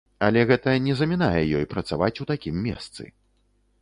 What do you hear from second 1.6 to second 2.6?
працаваць у такім